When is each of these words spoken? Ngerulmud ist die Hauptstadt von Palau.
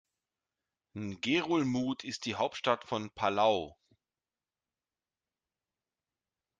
Ngerulmud 0.95 2.03
ist 2.05 2.25
die 2.25 2.33
Hauptstadt 2.33 2.85
von 2.85 3.11
Palau. 3.11 3.77